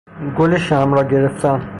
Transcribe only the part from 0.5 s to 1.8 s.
شمع را گرفتن